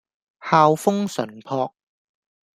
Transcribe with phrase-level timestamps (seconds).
[0.39, 1.75] 校風純樸